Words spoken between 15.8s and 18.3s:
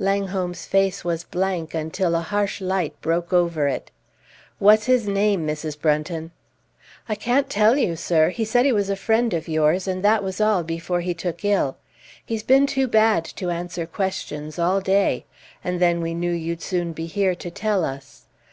we knew you'd soon be here to tell us."